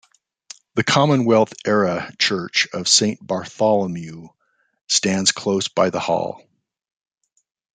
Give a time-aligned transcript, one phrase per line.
[0.73, 4.29] The Commonwealth era church of Saint Bartholomew
[4.87, 6.41] stands close by the Hall.